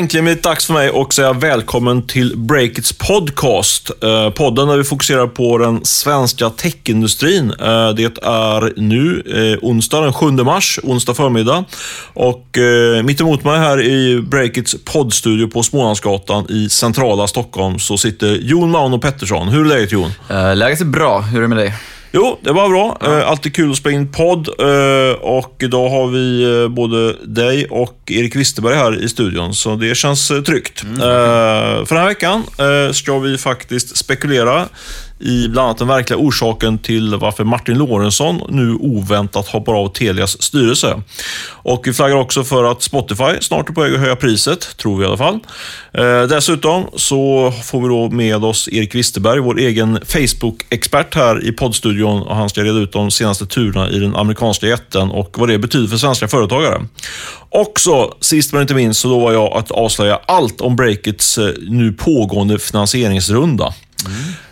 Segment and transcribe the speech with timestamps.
[0.00, 3.90] Det äntligen blivit dags för mig att säga välkommen till Breakits podcast.
[4.02, 7.50] Eh, podden där vi fokuserar på den svenska techindustrin.
[7.50, 11.64] Eh, det är nu eh, onsdag den 7 mars, onsdag förmiddag.
[12.14, 17.98] Och eh, mitt emot mig här i Breakits poddstudio på Smålandsgatan i centrala Stockholm så
[17.98, 19.48] sitter Jon Mauno Pettersson.
[19.48, 20.10] Hur är läget Jon?
[20.30, 21.20] Eh, läget är bra.
[21.20, 21.74] Hur är det med dig?
[22.12, 22.98] Jo, det var bra.
[23.00, 23.24] Ja.
[23.24, 24.48] Alltid kul att spela in podd.
[25.20, 30.32] Och idag har vi både dig och Erik Wisterberg här i studion, så det känns
[30.46, 30.82] tryggt.
[30.82, 30.96] Mm.
[31.86, 32.42] För den här veckan
[32.92, 34.68] ska vi faktiskt spekulera
[35.20, 40.42] i bland annat den verkliga orsaken till varför Martin Lorentzon nu oväntat hoppar av Telias
[40.42, 41.02] styrelse.
[41.48, 44.96] Och vi flaggar också för att Spotify snart är på väg att höja priset, tror
[44.98, 45.38] vi i alla fall.
[45.92, 51.52] Eh, dessutom så får vi då med oss Erik Wisterberg, vår egen Facebook-expert här i
[51.52, 55.48] poddstudion och han ska reda ut de senaste turerna i den amerikanska jätten och vad
[55.48, 56.86] det betyder för svenska företagare.
[57.48, 61.92] Också, sist men inte minst, så lovar jag att avslöja allt om Breakits eh, nu
[61.92, 63.74] pågående finansieringsrunda.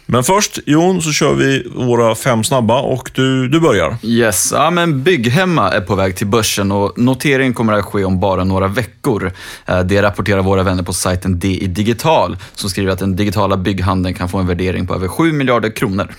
[0.06, 3.96] Men först, Jon, så kör vi våra fem snabba och du, du börjar.
[4.02, 8.20] Yes, ja, men Bygghemma är på väg till börsen och noteringen kommer att ske om
[8.20, 9.32] bara några veckor.
[9.66, 14.14] Eh, det rapporterar våra vänner på sajten DI Digital som skriver att den digitala bygghandeln
[14.14, 16.14] kan få en värdering på över 7 miljarder kronor.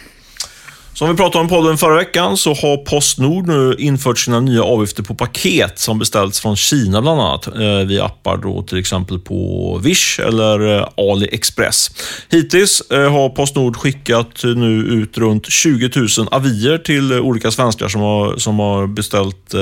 [0.99, 4.63] Som vi pratade om i podden förra veckan så har Postnord nu infört sina nya
[4.63, 9.19] avgifter på paket som beställts från Kina bland annat eh, via appar då till exempel
[9.19, 11.91] på Wish eller eh, AliExpress.
[12.29, 18.01] Hittills eh, har Postnord skickat nu ut runt 20 000 avier till olika svenskar som
[18.01, 19.55] har, som har beställt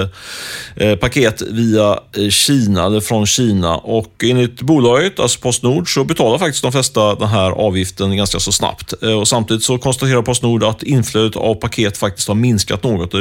[1.00, 2.00] paket via
[2.30, 7.28] Kina eller från Kina och enligt bolaget, alltså Postnord, så betalar faktiskt de flesta den
[7.28, 11.97] här avgiften ganska så snabbt och samtidigt så konstaterar Postnord att inflödet utflödet av paket
[11.97, 13.12] faktiskt har minskat något.
[13.12, 13.18] Det,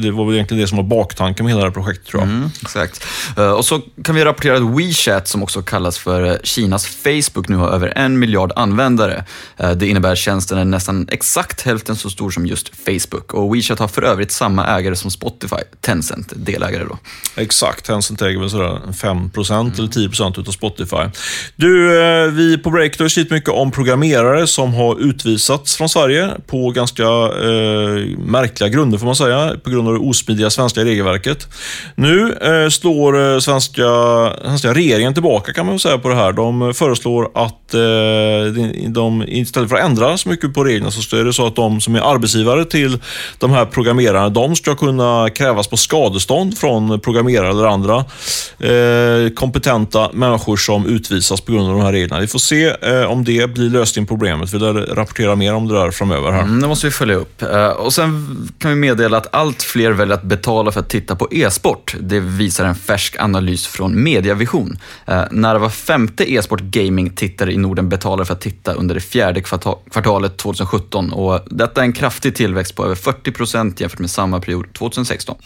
[0.00, 2.30] det var väl egentligen det som var baktanken med hela det här projektet tror jag.
[2.30, 3.04] Mm, exakt.
[3.36, 7.48] Eh, och så kan vi rapportera att WeChat, som också kallas för eh, Kinas Facebook,
[7.48, 9.24] nu har över en miljard användare.
[9.56, 13.34] Eh, det innebär att tjänsten är nästan exakt hälften så stor som just Facebook.
[13.34, 16.98] Och WeChat har för övrigt samma ägare som Spotify, Tencent, delägare då.
[17.36, 19.30] Exakt, Tencent äger väl sådär 5 mm.
[19.34, 21.04] eller 10% utav Spotify.
[21.56, 21.90] Du,
[22.30, 27.04] vi på Break har skrivit mycket om programmerare som har utvisats från Sverige på ganska
[27.42, 31.48] eh, märkliga grunder får man säga, på grund av det osmidiga svenska regelverket.
[31.94, 33.82] Nu eh, slår eh, svenska,
[34.42, 36.32] svenska regeringen tillbaka kan man säga på det här.
[36.32, 41.24] De föreslår att eh, de, istället för att ändra så mycket på reglerna så är
[41.24, 42.98] det så att de som är arbetsgivare till
[43.38, 48.04] de här programmerarna, de ska kunna krävas på skadestånd från programmerare eller andra
[48.58, 52.20] eh, kompetenta människor som utvisas på grund av de här reglerna.
[52.20, 54.52] Vi får se eh, om det blir lösningen på problemet.
[54.52, 56.32] Vi lär rapportera mer om det där framöver.
[56.32, 56.42] här.
[56.42, 57.42] Mm, det måste vi följa upp upp.
[57.42, 61.16] Eh, och sen kan vi meddela att allt fler väljer att betala för att titta
[61.16, 61.96] på e-sport.
[62.00, 64.78] Det visar en färsk analys från Mediavision.
[65.06, 69.40] Eh, Nära var femte e-sport gaming-tittare i Norden betalar för att titta under det fjärde
[69.40, 74.40] kvartalet 2017 och detta är en kraftig tillväxt på över 40 procent jämfört med samma
[74.40, 75.36] period 2016.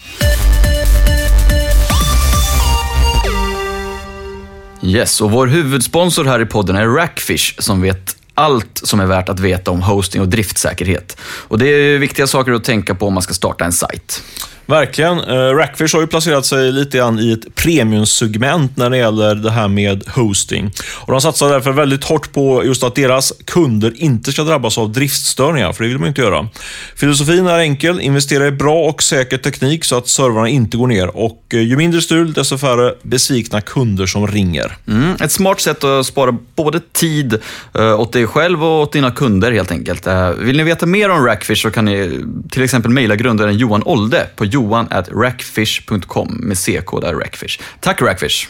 [4.83, 9.29] Yes, och vår huvudsponsor här i podden är Rackfish som vet allt som är värt
[9.29, 11.17] att veta om hosting och driftsäkerhet.
[11.23, 14.23] Och det är viktiga saker att tänka på om man ska starta en sajt.
[14.67, 15.19] Verkligen.
[15.19, 19.51] Eh, Rackfish har ju placerat sig lite grann i ett premiumsegment när det gäller det
[19.51, 20.71] här med hosting.
[20.95, 24.93] Och de satsar därför väldigt hårt på just att deras kunder inte ska drabbas av
[24.93, 26.49] driftstörningar, för det vill man inte göra.
[26.97, 28.01] Filosofin är enkel.
[28.01, 31.17] Investera i bra och säker teknik så att servrarna inte går ner.
[31.17, 34.77] Och eh, ju mindre strul, desto färre besvikna kunder som ringer.
[34.89, 37.39] Mm, ett smart sätt att spara både tid
[37.75, 40.07] eh, åt dig själv och åt dina kunder helt enkelt.
[40.39, 44.27] Vill ni veta mer om Rackfish så kan ni till exempel mejla grundaren Johan Olde
[44.37, 47.61] på johan at rackfish.com med CK där, Rackfish.
[47.81, 48.49] Tack Rackfish!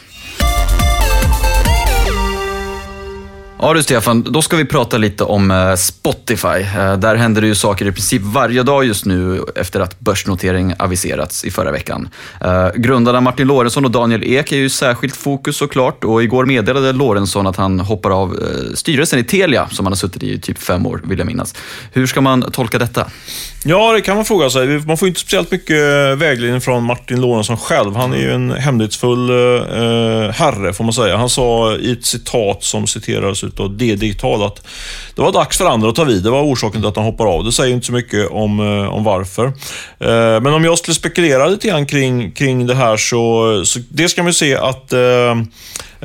[3.61, 6.49] Ja du Stefan, då ska vi prata lite om eh, Spotify.
[6.77, 10.75] Eh, där händer det ju saker i princip varje dag just nu efter att börsnotering
[10.79, 12.09] aviserats i förra veckan.
[12.41, 16.93] Eh, grundarna Martin Lorentzon och Daniel Ek är ju särskilt fokus såklart och igår meddelade
[16.93, 18.39] Lorentzon att han hoppar av
[18.75, 21.55] styrelsen i Telia som han har suttit i i typ fem år vill jag minnas.
[21.93, 23.07] Hur ska man tolka detta?
[23.65, 24.79] Ja, det kan man fråga sig.
[24.79, 25.79] Man får inte speciellt mycket
[26.19, 27.97] vägledning från Martin Lorentzon själv.
[27.97, 29.31] Han är ju en hemlighetsfull
[30.33, 31.17] herre får man säga.
[31.17, 34.67] Han sa i ett citat som citerades och D-digital att
[35.15, 36.23] det var dags för andra att ta vid.
[36.23, 37.45] Det var orsaken till att han hoppar av.
[37.45, 39.47] Det säger inte så mycket om, eh, om varför.
[39.47, 44.09] Eh, men om jag skulle spekulera lite grann kring, kring det här så, så det
[44.09, 45.35] ska man se att eh,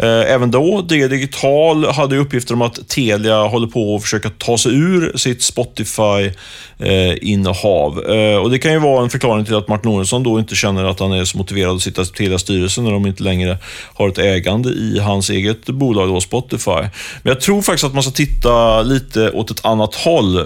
[0.01, 4.57] Eh, även då, DG Digital hade uppgifter om att Telia håller på att försöka ta
[4.57, 8.09] sig ur sitt Spotify-innehav.
[8.09, 10.86] Eh, och Det kan ju vara en förklaring till att Martin Orensson då inte känner
[10.86, 13.57] att han är så motiverad att sitta i Telias styrelse när de inte längre
[13.94, 16.71] har ett ägande i hans eget bolag, då, Spotify.
[16.71, 16.89] Men
[17.24, 20.38] jag tror faktiskt att man ska titta lite åt ett annat håll.
[20.38, 20.44] Eh,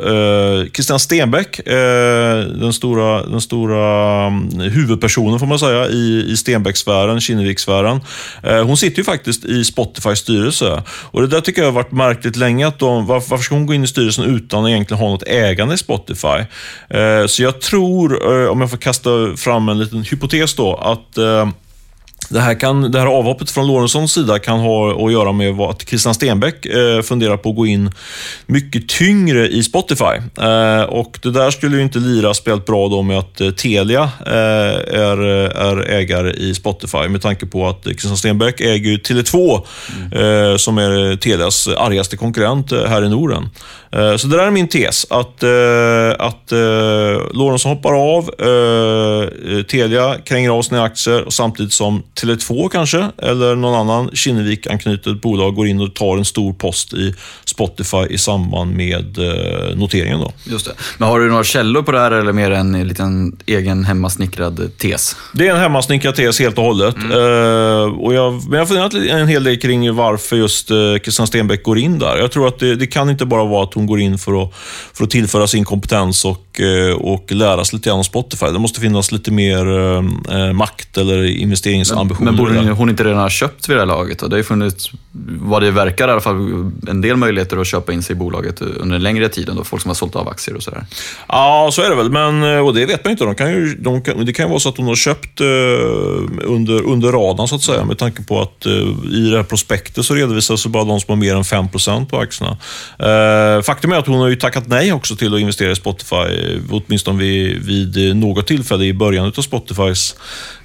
[0.73, 8.01] Christian Stenbeck, den stora, den stora mm, huvudpersonen får man säga i, i Stenbeck-sfären, Kinnevikssfären.
[8.65, 10.83] Hon sitter ju faktiskt i Spotifys styrelse.
[10.87, 12.67] Och Det där tycker jag har varit märkligt länge.
[12.67, 15.27] Att de, varför, varför ska hon gå in i styrelsen utan att egentligen ha något
[15.27, 16.45] ägande i Spotify?
[16.89, 21.17] Eh, så jag tror, eh, om jag får kasta fram en liten hypotes då, att
[21.17, 21.49] eh,
[22.29, 25.89] det här, kan, det här avhoppet från Lorentzons sida kan ha att göra med att
[25.89, 27.91] Christian Stenbeck eh, funderar på att gå in
[28.45, 30.15] mycket tyngre i Spotify.
[30.41, 34.11] Eh, och Det där skulle ju inte lira spelat bra då med att eh, Telia
[34.25, 39.61] är, är ägare i Spotify med tanke på att Christian Stenbeck äger ju Tele2
[40.11, 40.59] mm.
[40.59, 43.49] som är Telias argaste konkurrent här i Norden.
[43.95, 46.57] Eh, så det där är min tes, att, eh, att eh,
[47.33, 48.29] Lorentzon hoppar av,
[49.63, 55.55] Telia kränger av sina aktier och samtidigt som Tele2 kanske, eller någon annan Kinnevik-anknutet bolag
[55.55, 57.13] går in och tar en stor post i
[57.55, 59.17] Spotify i samband med
[59.75, 60.19] noteringen.
[60.19, 60.31] Då.
[60.43, 60.71] Just det.
[60.97, 65.15] Men har du några källor på det här eller mer en liten egen hemmasnickrad tes?
[65.33, 66.95] Det är en hemmasnickrad tes helt och hållet.
[66.95, 67.99] Mm.
[67.99, 70.67] och jag, men jag har funderat en hel del kring varför just
[71.03, 72.17] Christian Stenbeck går in där.
[72.17, 74.53] Jag tror att det, det kan inte bara vara att hon går in för att,
[74.93, 78.45] för att tillföra sin kompetens och, eh, och lära sig lite grann om Spotify.
[78.45, 82.31] Det måste finnas lite mer eh, makt eller investeringsambitioner.
[82.31, 84.19] Men, men borde hon inte redan ha köpt vid det här laget?
[84.19, 84.91] Det har ju funnits,
[85.41, 86.35] vad det verkar i alla fall,
[86.87, 89.81] en del möjligheter att köpa in sig i bolaget under en längre tid än folk
[89.81, 90.85] som har sålt av aktier och sådär.
[91.27, 92.11] Ja, så är det väl.
[92.11, 93.23] Men, och det vet man inte.
[93.23, 95.47] De kan ju, de kan, det kan ju vara så att hon har köpt eh,
[96.43, 97.85] under, under radarn så att säga.
[97.85, 98.71] Med tanke på att eh,
[99.11, 101.67] i det här prospektet så redovisas bara de som har mer än 5
[102.09, 102.57] på aktierna.
[102.99, 106.15] Eh, faktum är att hon har ju tackat nej också till att investera i Spotify,
[106.45, 110.15] Eh, åtminstone vid, vid något tillfälle i början av Spotifys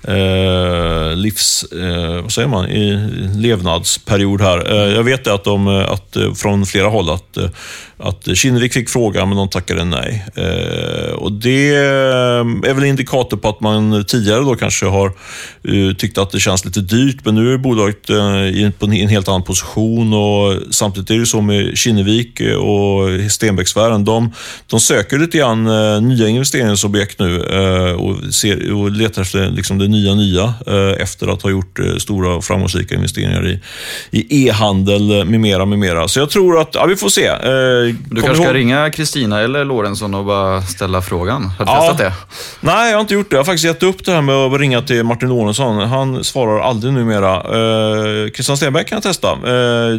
[0.03, 4.73] eh, livs, eh, vad säger man, i levnadsperiod här.
[4.73, 7.51] Eh, jag vet att, de, eh, att eh, från flera håll att, eh,
[7.99, 10.25] att Kinnevik fick frågan, men de tackade nej.
[10.35, 15.13] Eh, och Det är väl en indikator på att man tidigare då kanske har
[15.95, 20.13] tyckt att det känns lite dyrt, men nu är bolaget i en helt annan position
[20.13, 24.05] och samtidigt är det så med Kinnevik och Stenbecksfären.
[24.05, 24.33] De,
[24.67, 25.65] de söker lite grann
[26.09, 27.41] nya investeringsobjekt nu
[27.95, 31.97] och, ser, och letar efter liksom det nya nya eh, efter att ha gjort eh,
[31.97, 33.61] stora och framgångsrika investeringar i,
[34.11, 36.09] i e-handel med mera, med mera.
[36.09, 37.27] Så jag tror att, ja vi får se.
[37.27, 41.45] Eh, du kanske ska ringa Kristina eller Lorentzon och bara ställa frågan.
[41.59, 41.81] Har du ja.
[41.81, 42.13] testat det?
[42.61, 43.35] Nej, jag har inte gjort det.
[43.37, 45.89] Jag har faktiskt gett upp det här med att ringa till Martin Lorentzon.
[45.89, 47.43] Han svarar aldrig numera.
[48.35, 49.37] Christian Stenbeck kan jag testa.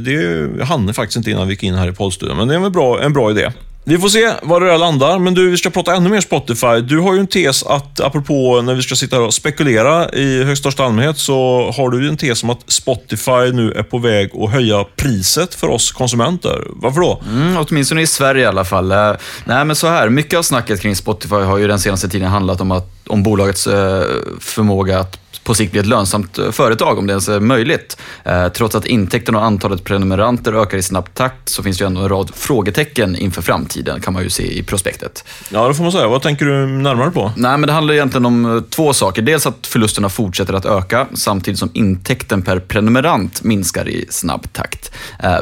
[0.06, 2.66] det hann han faktiskt inte innan vi gick in här i poddstudion, men det är
[2.66, 3.52] en bra, en bra idé.
[3.84, 6.82] Vi får se var det där landar, men du, vi ska prata ännu mer Spotify.
[6.82, 10.60] Du har ju en tes att, apropå när vi ska sitta och spekulera i högst
[10.60, 14.52] största allmänhet, så har du en tes om att Spotify nu är på väg att
[14.52, 16.68] höja priset för oss konsumenter.
[16.70, 17.22] Varför då?
[17.26, 18.92] Mm, åtminstone i Sverige i alla fall.
[18.92, 19.14] Eh,
[19.46, 22.62] nej, men så här, mycket av snacket kring Spotify har ju den senaste tiden handlat
[22.62, 24.04] om, att, om bolagets eh,
[24.40, 27.98] förmåga att på sikt bli ett lönsamt eh, företag, om det ens är möjligt.
[28.26, 31.88] Eh, trots att intäkterna och antalet prenumeranter ökar i snabb takt så finns det ju
[31.88, 35.26] ändå en rad frågetecken inför framtiden, kan man ju se i prospektet.
[35.50, 36.08] Ja, det får man säga.
[36.08, 37.32] Vad tänker du närmare på?
[37.36, 39.22] Nej, men det handlar egentligen om eh, två saker.
[39.22, 44.92] Dels att förlusterna fortsätter att öka samtidigt som intäkten per prenumerant minskar i snabb takt.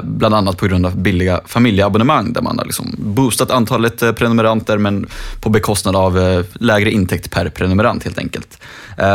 [0.03, 5.07] Bland annat på grund av billiga familjeabonnemang där man har liksom boostat antalet prenumeranter men
[5.41, 8.61] på bekostnad av lägre intäkt per prenumerant helt enkelt.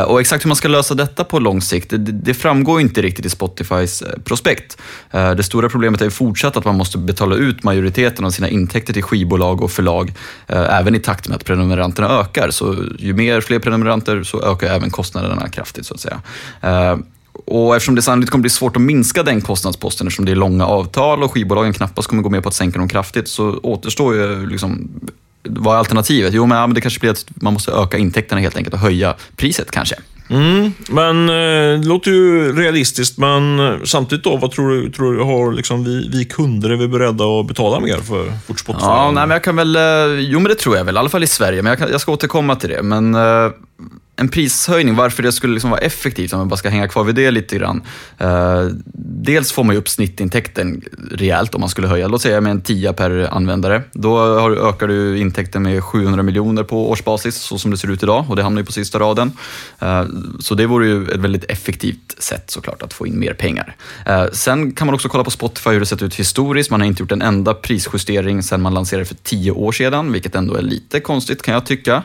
[0.07, 3.27] Och exakt hur man ska lösa detta på lång sikt, det, det framgår inte riktigt
[3.27, 4.79] i Spotifys eh, prospekt.
[5.11, 8.93] Eh, det stora problemet är fortsatt att man måste betala ut majoriteten av sina intäkter
[8.93, 10.13] till skivbolag och förlag,
[10.47, 12.51] eh, även i takt med att prenumeranterna ökar.
[12.51, 16.21] Så ju mer fler prenumeranter så ökar även kostnaderna kraftigt så att säga.
[17.47, 20.67] Och eftersom det sannolikt kommer bli svårt att minska den kostnadsposten eftersom det är långa
[20.67, 24.47] avtal och skivbolagen knappast kommer gå med på att sänka dem kraftigt så återstår ju
[24.47, 24.91] liksom
[25.45, 26.35] vad är alternativet?
[26.35, 28.81] Jo, men, ja, men det kanske blir att man måste öka intäkterna helt enkelt och
[28.81, 29.97] höja priset kanske.
[30.31, 35.23] Mm, men eh, det låter ju realistiskt, men samtidigt då, vad tror du, tror du
[35.23, 38.87] har liksom vi, vi kunder, är vi beredda att betala mer för vårt Spotify?
[38.87, 39.83] Ja, nej, men jag kan väl, eh,
[40.19, 42.01] jo men det tror jag väl, i alla fall i Sverige, men jag, kan, jag
[42.01, 42.83] ska återkomma till det.
[42.83, 43.51] Men eh,
[44.17, 47.15] en prishöjning, varför det skulle liksom vara effektivt, om man bara ska hänga kvar vid
[47.15, 47.83] det lite grann.
[48.19, 52.51] Eh, dels får man ju upp snittintäkten rejält om man skulle höja, låt säga med
[52.51, 53.83] en 10 per användare.
[53.93, 58.03] Då har, ökar du intäkten med 700 miljoner på årsbasis, så som det ser ut
[58.03, 59.33] idag, och det hamnar ju på sista raden.
[59.79, 60.05] Eh,
[60.41, 63.77] så det vore ju ett väldigt effektivt sätt såklart att få in mer pengar.
[64.07, 66.71] Eh, sen kan man också kolla på Spotify hur det sett ut historiskt.
[66.71, 70.35] Man har inte gjort en enda prisjustering sedan man lanserade för tio år sedan, vilket
[70.35, 72.03] ändå är lite konstigt kan jag tycka.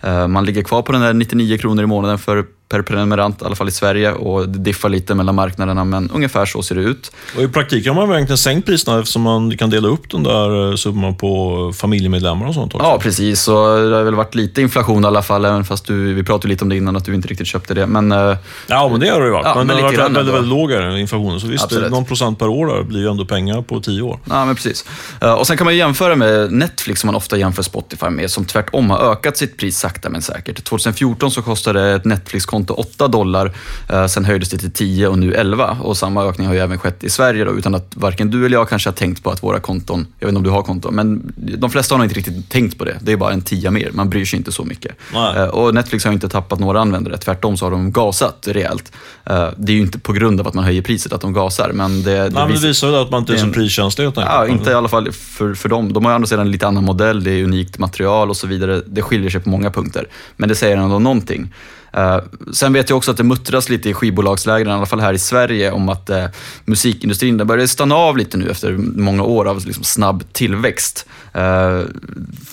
[0.00, 3.44] Eh, man ligger kvar på den där 99 kronor i månaden för per prenumerant, i
[3.44, 4.12] alla fall i Sverige.
[4.12, 7.12] Och det diffar lite mellan marknaderna, men ungefär så ser det ut.
[7.36, 10.70] Och I praktiken har man egentligen sänkt priserna eftersom man kan dela upp den där
[10.70, 12.86] eh, summan på familjemedlemmar och sånt också.
[12.86, 13.48] Ja, precis.
[13.48, 16.48] Och det har väl varit lite inflation i alla fall, även fast du, vi pratade
[16.48, 17.86] lite om det innan, att du inte riktigt köpte det.
[17.86, 19.44] Men, eh, ja, men det har det ju varit.
[19.46, 21.40] Ja, men, men det har varit väldigt, väldigt lågare inflationen.
[21.40, 21.90] Så visst, Absolut.
[21.90, 24.18] någon procent per år där blir ju ändå pengar på tio år.
[24.24, 24.84] Ja, men precis.
[25.20, 28.30] Eh, Och sen kan man ju jämföra med Netflix som man ofta jämför Spotify med,
[28.30, 30.64] som tvärtom har ökat sitt pris sakta men säkert.
[30.64, 33.52] 2014 så kostade ett Netflix-konto 8 dollar,
[33.88, 35.76] eh, sen höjdes det till 10 och nu 11.
[35.82, 38.56] Och samma ökning har ju även skett i Sverige då, utan att varken du eller
[38.56, 40.94] jag kanske har tänkt på att våra konton, jag vet inte om du har konton,
[40.94, 42.96] men de flesta har nog inte riktigt tänkt på det.
[43.00, 44.94] Det är bara en tia mer, man bryr sig inte så mycket.
[45.14, 45.36] Nej.
[45.36, 48.92] Eh, Och Netflix har inte tappat några användare, tvärtom så har de gasat rejält.
[49.24, 51.70] Eh, Det är ju inte på grund av att man höjer priset att de gasar,
[51.74, 54.18] men det, det Nej, men det visar- ju att man inte är så priskänslig helt
[54.18, 54.34] enkelt.
[54.34, 55.92] Ja, inte i alla fall för, för dem.
[55.92, 58.46] De har ju andra sidan en lite annan modell, det är unikt material och så
[58.46, 58.82] vidare.
[58.86, 60.06] Det skiljer sig på många punkter.
[60.36, 61.54] Men det säger ändå någonting.
[61.92, 62.18] Eh,
[62.52, 65.18] sen vet jag också att det muttras lite i skivbolagslägren, i alla fall här i
[65.18, 66.24] Sverige, om att eh,
[66.64, 71.06] musikindustrin börjar stanna av lite nu efter många år av liksom, snabb tillväxt.
[71.32, 71.80] Eh,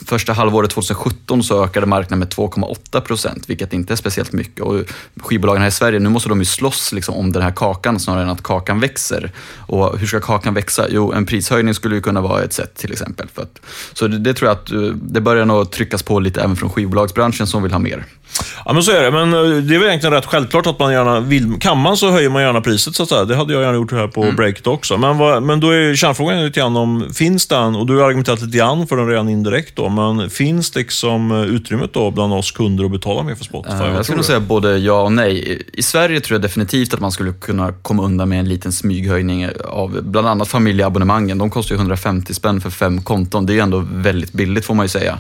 [0.06, 4.62] första halvåret 2017 så ökade marknaden med 2,8 procent, vilket inte är speciellt mycket.
[4.62, 4.82] Och
[5.22, 8.24] skivbolagen här i Sverige, nu måste de ju slåss liksom, om den här kakan snarare
[8.24, 9.32] än att kakan växer.
[9.58, 10.86] Och hur ska kakan växa?
[10.90, 13.28] Jo, en prishöjning skulle ju kunna vara ett sätt till exempel.
[13.34, 13.60] För att,
[13.94, 16.70] så det, det tror jag att eh, det börjar nog tryckas på lite även från
[16.70, 18.06] skivbolagsbranschen som vill ha mer.
[18.66, 19.12] Ja, men så är det.
[19.12, 21.54] Men eh, det är väl egentligen rätt självklart att man gärna vill...
[21.60, 23.26] Kan man så höjer man gärna priset, så att säga.
[23.26, 24.36] Det hade jag gärna gjort här på Mm.
[24.36, 24.98] Breakit också.
[24.98, 28.42] Men, vad, men då är kärnfrågan lite grann om, finns den, och du har argumenterat
[28.42, 32.52] lite grann för den redan indirekt då, men finns liksom eh, utrymmet då bland oss
[32.52, 33.76] kunder att betala mer för Spotify?
[33.78, 35.52] Vad Jag skulle nog säga både ja och nej.
[35.52, 38.72] I- I Sverige tror jag definitivt att man skulle kunna komma undan med en liten
[38.72, 41.38] smyghöjning av bland annat familjeabonnemangen.
[41.38, 43.46] De kostar ju 150 spänn för fem konton.
[43.46, 45.18] Det är ju ändå väldigt billigt får man ju säga.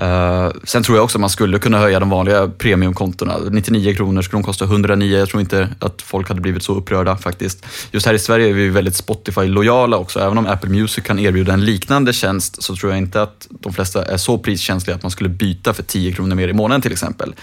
[0.00, 3.38] Eh, sen tror jag också att man skulle kunna höja de vanliga premiumkontona.
[3.50, 5.18] 99 kronor skulle de kosta 109.
[5.18, 7.66] Jag tror inte att folk hade blivit så upprörda faktiskt.
[7.90, 10.20] Just här i Sverige är vi väldigt Spotify-lojala också.
[10.20, 13.72] Även om Apple Music kan erbjuda en liknande tjänst så tror jag inte att de
[13.72, 16.92] flesta är så priskänsliga att man skulle byta för 10 kronor mer i månaden till
[16.92, 17.34] exempel.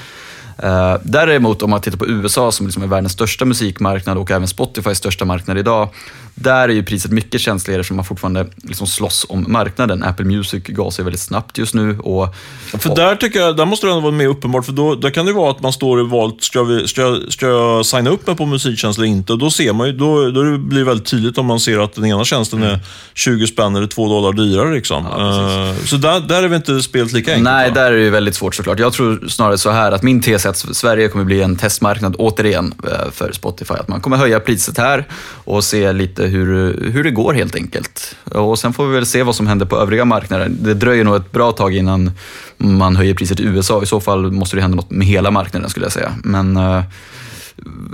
[0.64, 4.48] Uh, däremot om man tittar på USA som liksom är världens största musikmarknad och även
[4.48, 5.90] Spotifys största marknad idag.
[6.38, 10.04] Där är ju priset mycket känsligare som man fortfarande liksom slåss om marknaden.
[10.04, 12.00] Apple Music gasar väldigt snabbt just nu.
[12.00, 12.36] Och,
[12.80, 15.26] För där tycker jag, där måste det ändå vara mer uppenbart, för då, där kan
[15.26, 18.28] det vara att man står i valet, ska, vi, ska, jag- ska jag signa upp
[18.28, 19.34] mig på musiktjänst eller inte?
[19.34, 21.94] Och då ser man ju, då, då blir det väldigt tydligt om man ser att
[21.96, 22.80] den ena tjänsten är
[23.14, 24.74] 20 spänn eller 2 dollar dyrare.
[24.76, 25.06] Liksom.
[25.06, 25.20] Mm.
[25.20, 27.44] Ja, Eh, så där, där är vi inte spelet lika enkelt.
[27.44, 27.76] Nej, va?
[27.76, 28.80] där är det väldigt svårt såklart.
[28.80, 32.16] Jag tror snarare så här att min tes är att Sverige kommer bli en testmarknad
[32.20, 33.74] återigen eh, för Spotify.
[33.74, 38.16] Att man kommer höja priset här och se lite hur, hur det går helt enkelt.
[38.24, 40.50] Och sen får vi väl se vad som händer på övriga marknader.
[40.50, 42.12] Det dröjer nog ett bra tag innan
[42.58, 43.84] man höjer priset i USA.
[43.84, 46.16] I så fall måste det hända något med hela marknaden skulle jag säga.
[46.24, 46.84] Men eh,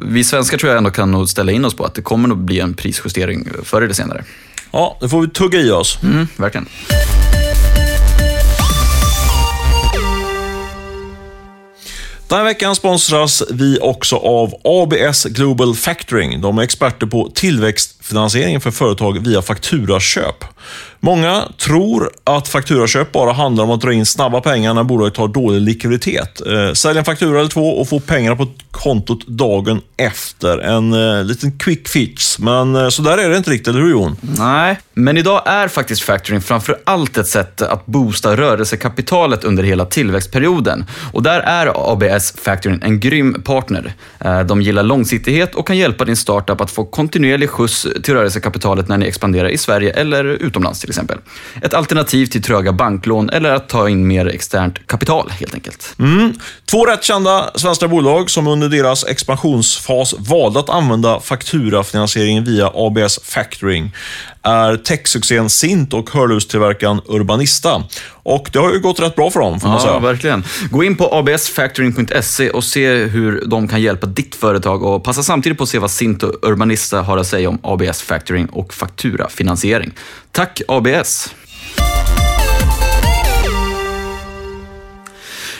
[0.05, 2.37] vi svenskar tror jag ändå kan nog ställa in oss på att det kommer nog
[2.37, 4.23] bli en prisjustering förr eller senare.
[4.71, 5.99] Ja, det får vi tugga i oss.
[6.03, 6.67] Mm, verkligen.
[12.31, 16.41] Den här veckan sponsras vi också av ABS Global Factoring.
[16.41, 17.29] De är experter på
[18.01, 20.45] tillväxtfinansiering för företag via fakturaköp.
[20.99, 25.27] Många tror att fakturaköp bara handlar om att dra in snabba pengar när bolaget har
[25.27, 26.41] dålig likviditet.
[26.47, 30.57] Eh, sälj en faktura eller två och få pengarna på kontot dagen efter.
[30.57, 33.89] En eh, liten quick fix, men eh, så där är det inte riktigt, eller hur
[33.91, 34.17] Jon?
[34.21, 39.85] Nej, men idag är faktiskt factoring framför allt ett sätt att boosta rörelsekapitalet under hela
[39.85, 40.85] tillväxtperioden.
[41.13, 43.93] Och där är ABS Factoring en grym partner.
[44.19, 48.87] Eh, de gillar långsiktighet och kan hjälpa din startup att få kontinuerlig skjuts till rörelsekapitalet
[48.87, 51.17] när ni expanderar i Sverige eller utomlands till exempel.
[51.61, 55.95] Ett alternativ till tröga banklån eller att ta in mer externt kapital helt enkelt.
[55.99, 56.33] Mm.
[56.71, 63.19] Två rätt kända svenska bolag som under deras expansionsfas valde att använda fakturafinansiering via ABS
[63.23, 63.91] Factoring
[64.43, 67.83] är techsuccén Sint och hörlurstillverkaren Urbanista.
[68.23, 69.99] Och det har ju gått rätt bra för dem, får man Ja, säga.
[69.99, 70.43] verkligen.
[70.71, 75.57] Gå in på absfactoring.se och se hur de kan hjälpa ditt företag och passa samtidigt
[75.57, 78.73] på att se vad Sint och Urbanista har att säga om ABS ABS Factoring och
[78.73, 79.91] fakturafinansiering.
[80.31, 81.35] Tack ABS!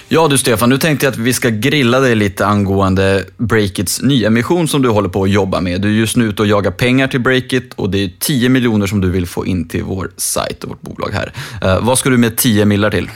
[0.08, 4.68] Ja du Stefan, nu tänkte jag att vi ska grilla dig lite angående Breakits nyemission
[4.68, 5.82] som du håller på att jobba med.
[5.82, 8.88] Du är just nu ute och jagar pengar till Breakit och det är 10 miljoner
[8.88, 11.34] som du vill få in till vår sajt och vårt bolag här.
[11.62, 13.10] Eh, vad ska du med 10 millar till?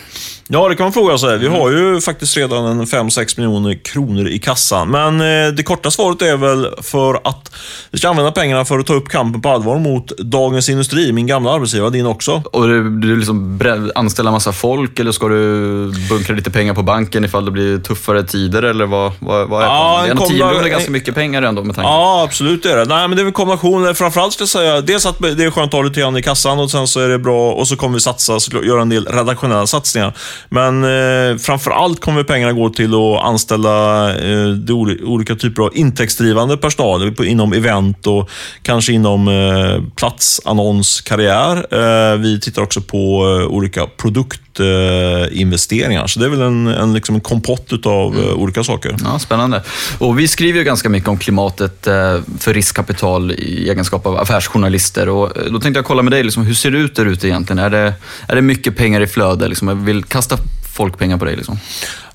[0.47, 1.37] Ja, det kan man fråga sig.
[1.37, 4.91] Vi har ju faktiskt redan en 5-6 miljoner kronor i kassan.
[4.91, 7.51] Men eh, det korta svaret är väl för att
[7.91, 11.27] vi ska använda pengarna för att ta upp kampen på allvar mot Dagens Industri, min
[11.27, 12.43] gamla arbetsgivare, din också.
[12.51, 13.61] Och du, du liksom
[13.95, 18.23] anställa massa folk eller ska du bunkra lite pengar på banken ifall det blir tuffare
[18.23, 20.11] tider eller vad, vad, vad är ja, det?
[20.11, 22.85] är 10 miljoner ganska mycket pengar ändå med tanke Ja, absolut det är det.
[22.85, 23.95] Nej, men det är en kombination.
[23.95, 26.59] Framförallt ska jag säga, dels att det är skönt att ha lite grann i kassan
[26.59, 29.67] och sen så är det bra och så kommer vi satsa, göra en del redaktionella
[29.67, 30.13] satsningar.
[30.49, 36.57] Men eh, framför allt kommer pengarna gå till att anställa eh, olika typer av intäktsdrivande
[36.57, 38.29] personal inom event och
[38.61, 41.57] kanske inom eh, platsannonskarriär.
[41.57, 42.97] Eh, vi tittar också på
[43.41, 46.07] eh, olika produktinvesteringar.
[46.07, 48.35] Så det är väl en, en, liksom en kompott av mm.
[48.35, 48.95] olika saker.
[49.03, 49.63] Ja, spännande.
[49.99, 55.09] Och vi skriver ju ganska mycket om klimatet eh, för riskkapital i egenskap av affärsjournalister.
[55.09, 57.59] Och då tänkte jag kolla med dig, liksom, hur ser det ut där ute egentligen?
[57.59, 57.93] Är det,
[58.27, 59.47] är det mycket pengar i flöde?
[59.47, 61.35] Liksom, vill kasta folk pengar på dig?
[61.37, 61.59] Liksom?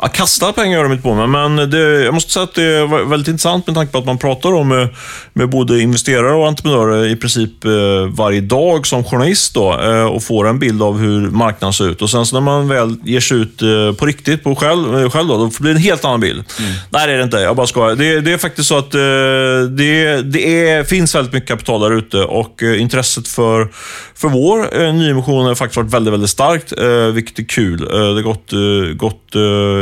[0.03, 2.63] Ja, kasta pengar gör de inte på mig, men det, jag måste säga att det
[2.63, 4.89] är väldigt intressant med tanke på att man pratar om med,
[5.33, 7.71] med både investerare och entreprenörer i princip eh,
[8.09, 12.03] varje dag som journalist då, eh, och får en bild av hur marknaden ser ut.
[12.03, 15.29] Och Sen så när man väl ger sig ut eh, på riktigt på själv, själv
[15.29, 16.45] då, då blir det en helt annan bild.
[16.59, 16.73] Mm.
[16.91, 17.37] Nej, det är det inte.
[17.37, 17.97] Jag bara skojar.
[17.97, 22.17] Det, det är faktiskt så att det, det är, finns väldigt mycket kapital där ute
[22.17, 23.69] och intresset för,
[24.15, 26.73] för vår nyemission har faktiskt varit väldigt, väldigt starkt,
[27.15, 27.79] vilket är kul.
[27.79, 28.51] Det har gått,
[28.99, 29.35] gått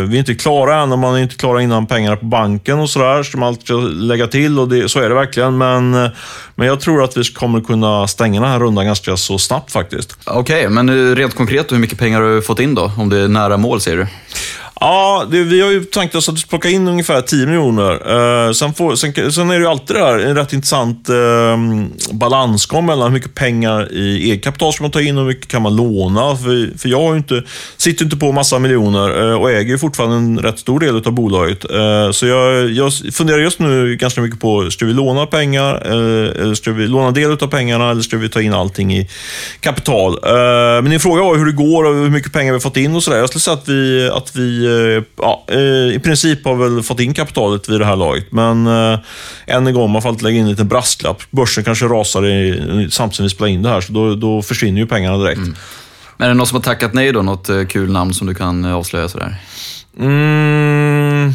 [0.09, 2.91] vi är inte klara än och man är inte klara innan pengarna på banken och
[2.91, 5.59] sådär, som allt ska lägga till och det, så är det verkligen.
[5.59, 5.91] Men,
[6.55, 10.17] men jag tror att vi kommer kunna stänga den här rundan ganska så snabbt faktiskt.
[10.25, 12.93] Okej, okay, men rent konkret, hur mycket pengar har du fått in då?
[12.99, 14.07] Om det är nära mål, säger du?
[14.81, 18.13] Ja, det, vi har ju tänkt oss att plocka in ungefär 10 miljoner.
[18.47, 21.57] Uh, sen, får, sen, sen, är det ju alltid det här, en rätt intressant uh,
[22.13, 25.49] balansgång mellan hur mycket pengar i eget kapital ska man ta in och hur mycket
[25.49, 26.37] kan man låna.
[26.37, 27.43] För, för jag har inte,
[27.77, 31.13] sitter inte på massa miljoner uh, och äger ju fortfarande en rätt stor del av
[31.13, 31.71] bolaget.
[31.71, 35.75] Uh, så jag, jag funderar just nu ganska mycket på, ska vi låna pengar?
[35.89, 39.09] eller ska vi låna del av pengarna eller ska vi ta in allting i
[39.61, 40.19] kapital?
[40.83, 42.97] men din fråga var hur det går och hur mycket pengar vi har fått in
[42.97, 43.19] och sådär.
[43.19, 44.67] Jag skulle säga att vi, att vi
[45.16, 48.33] ja, eh, i princip har väl fått in kapitalet vid det här laget.
[48.33, 48.98] Men eh,
[49.46, 51.22] än en gång, man får alltid lägga in en liten brasklapp.
[51.31, 54.87] Börsen kanske rasar i, samtidigt vi spelar in det här, så då, då försvinner ju
[54.87, 55.38] pengarna direkt.
[55.38, 55.54] Mm.
[56.16, 57.22] Men är det någon som har tackat nej då?
[57.22, 59.37] Något kul namn som du kan avslöja sådär?
[60.00, 61.33] Mm.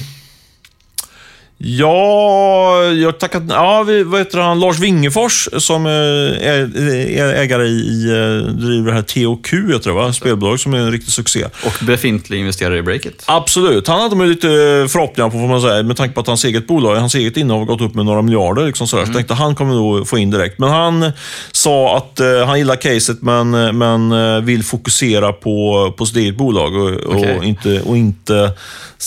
[1.66, 3.44] Ja, jag tackat...
[3.50, 4.60] Ja, vi, vad heter han?
[4.60, 8.06] Lars Wingefors som är, är ägare i,
[8.54, 10.14] driver det här TOQ, jag tror va?
[10.14, 11.46] Spelbolag som är en riktig succé.
[11.66, 13.24] Och befintlig investerare i Breakit.
[13.26, 13.88] Absolut.
[13.88, 14.48] Han hade lite
[14.90, 17.60] förhoppningar på, får man säga, med tanke på att hans eget bolag, hans eget innehav
[17.60, 18.66] har gått upp med några miljarder.
[18.66, 19.04] Liksom sådär.
[19.04, 19.14] Mm.
[19.14, 20.60] Så tänkte han kommer nog få in direkt.
[20.60, 21.12] Men han
[21.52, 26.38] sa att uh, han gillar caset, men, men uh, vill fokusera på, på sitt eget
[26.38, 27.38] bolag och, okay.
[27.38, 28.34] och inte, och inte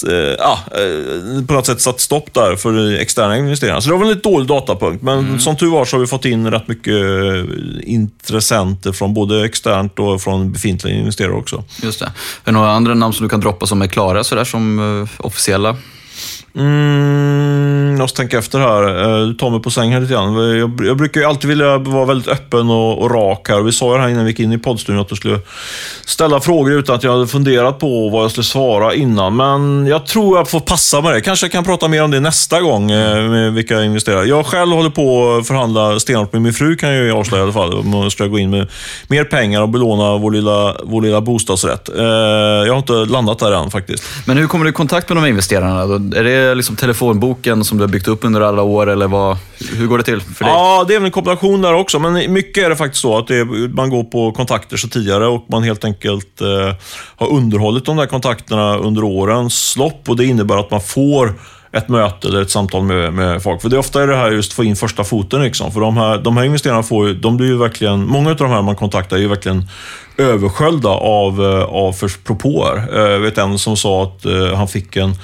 [0.09, 3.83] uh, på något sätt satt stopp där där för externa investerare.
[3.83, 5.39] Så det var väl en lite dålig datapunkt, men mm.
[5.39, 7.45] som tur var så har vi fått in rätt mycket eh,
[7.83, 11.65] intressenter från både externt och från befintliga investerare också.
[11.83, 12.07] Just det.
[12.07, 12.11] Är
[12.45, 15.77] det några andra namn som du kan droppa som är klara sådär som uh, officiella?
[16.57, 19.05] Mm, jag måste tänka efter här.
[19.05, 20.35] Eh, du tar mig på sängen lite grann.
[20.59, 23.61] Jag, jag brukar ju alltid vilja vara väldigt öppen och, och rak här.
[23.61, 25.41] Vi sa ju här innan vi gick in i poddstudion att du skulle
[26.07, 29.37] ställa frågor utan att jag hade funderat på vad jag skulle svara innan.
[29.37, 31.21] Men jag tror jag får passa med det.
[31.21, 34.25] Kanske jag kan prata mer om det nästa gång, eh, med vilka investerare.
[34.25, 37.45] Jag själv håller på att förhandla stenhårt med min fru, kan jag ju avslöja i
[37.45, 37.75] alla fall.
[37.75, 38.69] Om jag ska gå in med
[39.09, 41.89] mer pengar och belåna vår lilla, vår lilla bostadsrätt.
[41.89, 42.05] Eh,
[42.67, 44.05] jag har inte landat där än faktiskt.
[44.25, 45.99] Men hur kommer du i kontakt med de investerarna?
[46.17, 49.37] Är det liksom telefonboken som du har byggt upp under alla år, eller vad,
[49.77, 50.53] hur går det till för dig?
[50.53, 53.69] Ja, det är en kombination där också, men mycket är det faktiskt så att är,
[53.69, 56.75] man går på kontakter så tidigare och man helt enkelt eh,
[57.17, 61.35] har underhållit de där kontakterna under årens lopp och det innebär att man får
[61.73, 63.63] ett möte eller ett samtal med, med folk.
[63.63, 65.43] För det är ofta är det här just att få in första foten.
[65.43, 65.73] Liksom.
[65.73, 68.51] För de här, de här investerarna får ju, de blir ju verkligen, många av de
[68.51, 69.69] här man kontaktar är ju verkligen
[70.19, 72.99] översköljda av, eh, av propåer.
[72.99, 75.15] Jag vet en som sa att eh, han fick en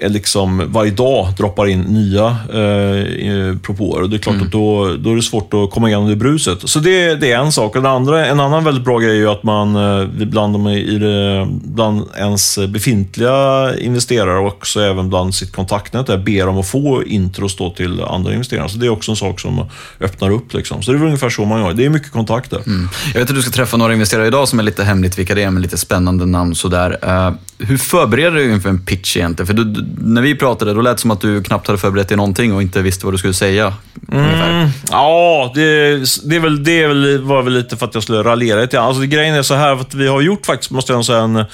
[0.00, 4.02] liksom varje dag droppar in nya eh, propåer.
[4.02, 6.68] Och det är klart att då, då är det svårt att komma igenom det bruset.
[6.68, 7.76] Så det, det är en sak.
[7.76, 10.68] Och det andra, en annan väldigt bra grej är ju att man eh, bland, de,
[10.68, 16.58] i det, bland ens befintliga investerare och också även bland sitt kontaktnät där, ber om
[16.58, 18.68] att få intros då till andra investerare.
[18.68, 19.66] Så det är också en sak som
[20.00, 20.54] öppnar upp.
[20.54, 20.82] Liksom.
[20.82, 21.74] Så det är väl ungefär så man gör.
[21.74, 22.60] Det är mycket kontakter.
[22.66, 22.88] Mm.
[23.12, 25.42] Jag vet att du ska träffa några investerare idag som är lite hemligt vilka det
[25.42, 26.98] är, med lite spännande namn sådär.
[27.04, 29.46] Uh, hur förbereder du inför en pitch egentligen?
[29.46, 29.64] För du,
[29.98, 32.62] när vi pratade, då lät det som att du knappt hade förberett dig någonting och
[32.62, 33.74] inte visste vad du skulle säga.
[34.12, 38.02] Mm, ja, det, det, är väl, det är väl, var väl lite för att jag
[38.02, 41.04] skulle raljera lite alltså, Grejen är så här, att vi har gjort faktiskt, måste jag
[41.04, 41.44] säga, en,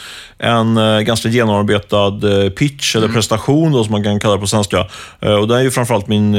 [0.41, 3.15] en eh, ganska genomarbetad eh, pitch, eller mm.
[3.15, 4.87] prestation då, som man kan kalla det på svenska.
[5.21, 6.37] Eh, och det är ju framförallt min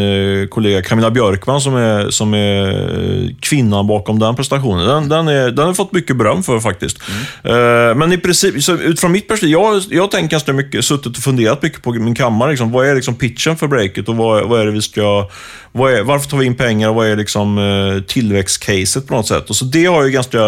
[0.49, 4.87] kollega Camilla Björkman som är, som är kvinnan bakom den prestationen.
[4.87, 6.97] Den, den, är, den har fått mycket beröm för faktiskt.
[7.43, 7.97] Mm.
[7.99, 11.80] Men i princip, utifrån mitt perspektiv, jag, jag tänkt ganska mycket, suttit och funderat mycket
[11.83, 12.49] på min kammare.
[12.49, 15.27] Liksom, vad är liksom pitchen för breaket och vad, vad är det vi ska
[15.73, 19.49] är, varför tar vi in pengar och vad är liksom eh, tillväxtcaset på något sätt?
[19.49, 20.39] Och så det har jag ganska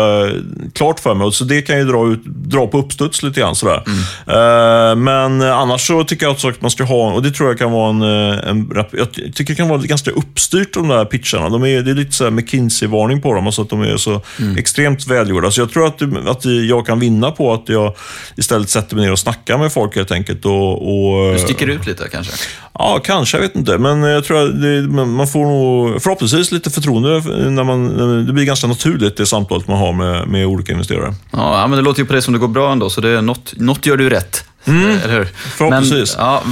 [0.73, 3.55] klart för mig och så det kan jag dra, ut, dra på uppstuds lite grann.
[3.55, 3.83] Sådär.
[3.85, 3.99] Mm.
[4.37, 7.71] Uh, men annars så tycker jag att man ska ha, och det tror jag kan
[7.71, 11.49] vara en, eh, en jag tycker det kan vara ganska uppstyrt de där pitcharna.
[11.49, 14.57] De är, det är lite McKinsey-varning på dem, alltså att de är så mm.
[14.57, 15.51] extremt välgjorda.
[15.51, 17.93] Så jag tror att, att jag kan vinna på att jag
[18.35, 20.45] istället sätter mig ner och snackar med folk helt enkelt.
[20.45, 22.33] Och, och, du sticker ut lite kanske?
[22.73, 23.37] Ja, kanske.
[23.37, 23.77] Jag vet inte.
[23.77, 27.09] Men jag tror att det, man får nog förhoppningsvis lite förtroende
[27.49, 31.15] när man, det blir ganska naturligt det samtalet man har med, med olika investerare.
[31.31, 33.21] Ja, men det låter ju på dig som det går bra ändå, så det är
[33.21, 34.45] något, något gör du rätt.
[34.65, 35.27] Mm, eller hur?
[35.35, 36.17] Förhoppningsvis.
[36.17, 36.43] Men, ja,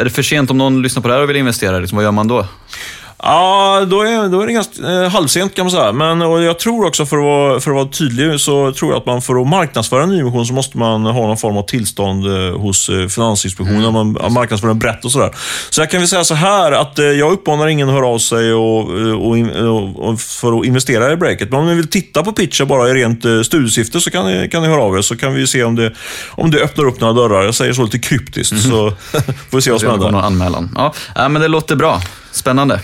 [0.00, 1.78] är det för sent om någon lyssnar på det här och vill investera?
[1.78, 2.46] Liksom, vad gör man då?
[3.22, 5.92] Ja, då är, då är det ganska eh, halvsent kan man säga.
[5.92, 8.98] Men och jag tror också, för att, vara, för att vara tydlig, så tror jag
[8.98, 12.26] att man för att marknadsföra en nyemission så måste man ha någon form av tillstånd
[12.26, 13.84] eh, hos eh, Finansinspektionen.
[13.84, 14.16] Mm.
[14.22, 15.30] Man marknadsför den brett och sådär.
[15.70, 18.18] Så jag kan väl säga så här att eh, jag uppmanar ingen att höra av
[18.18, 21.50] sig och, och, och, och, för att investera i breaket.
[21.50, 24.48] Men om ni vill titta på pitchen bara i rent eh, studiesyfte så kan ni,
[24.48, 25.02] kan ni höra av er.
[25.02, 25.92] Så kan vi se om det,
[26.30, 27.44] om det öppnar upp några dörrar.
[27.44, 28.64] Jag säger så lite kryptiskt, mm.
[28.64, 28.90] så
[29.50, 30.18] får vi se vad som händer.
[30.18, 30.92] anmälan.
[31.14, 32.00] Ja, men det låter bra.
[32.32, 32.80] Spännande.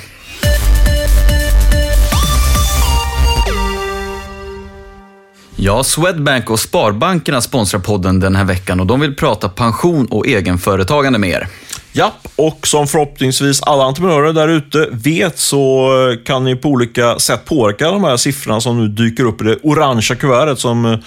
[5.59, 10.27] Ja, Swedbank och Sparbankerna sponsrar podden den här veckan och de vill prata pension och
[10.27, 11.49] egenföretagande med er.
[11.92, 15.90] Japp, och som förhoppningsvis alla entreprenörer där ute vet så
[16.25, 19.59] kan ni på olika sätt påverka de här siffrorna som nu dyker upp i det
[19.62, 20.99] orangea kuvertet som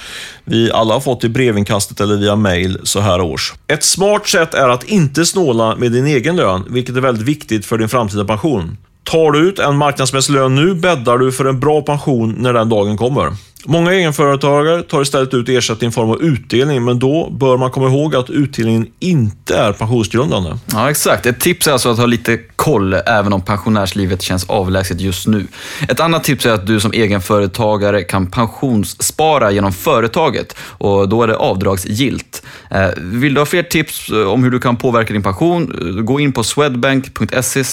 [0.43, 3.53] vi alla har fått i brevinkastet eller via mail så här års.
[3.67, 7.65] Ett smart sätt är att inte snåla med din egen lön, vilket är väldigt viktigt
[7.65, 8.77] för din framtida pension.
[9.03, 12.69] Tar du ut en marknadsmässig lön nu bäddar du för en bra pension när den
[12.69, 13.33] dagen kommer.
[13.65, 17.87] Många egenföretagare tar istället ut ersättning i form av utdelning, men då bör man komma
[17.87, 20.49] ihåg att utdelningen inte är pensionsgrundande.
[20.71, 21.25] Ja, exakt.
[21.25, 25.47] Ett tips är alltså att ha lite koll, även om pensionärslivet känns avlägset just nu.
[25.87, 31.27] Ett annat tips är att du som egenföretagare kan pensionsspara genom företaget och då är
[31.27, 32.43] det avdragsgilt.
[32.71, 36.03] Eh, vill du ha fler tips eh, om hur du kan påverka din pension, eh,
[36.03, 37.63] gå in på swedbank.se